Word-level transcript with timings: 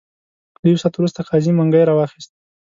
له 0.61 0.65
یو 0.71 0.79
ساعت 0.81 0.93
وروسته 0.95 1.25
قاضي 1.29 1.51
منګی 1.57 1.83
را 1.87 1.93
واخیست. 1.97 2.31